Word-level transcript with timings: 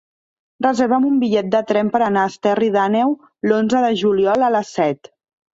Reserva'm 0.65 1.03
un 1.09 1.19
bitllet 1.23 1.51
de 1.57 1.61
tren 1.71 1.91
per 1.97 2.01
anar 2.05 2.23
a 2.23 2.31
Esterri 2.33 2.71
d'Àneu 2.77 3.15
l'onze 3.51 3.85
de 3.87 3.93
juliol 4.03 4.49
a 4.51 4.55
les 4.59 4.77
set. 4.81 5.17